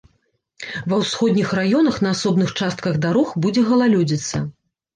Ва 0.93 0.97
ўсходніх 1.01 1.51
раёнах 1.59 2.01
на 2.07 2.15
асобных 2.19 2.49
частках 2.59 2.99
дарог 3.07 3.39
будзе 3.47 3.69
галалёдзіца. 3.71 4.37